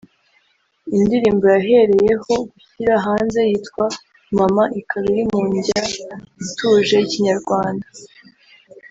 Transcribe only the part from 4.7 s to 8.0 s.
ikaba iri mu njya ituje y’ikinyarwanda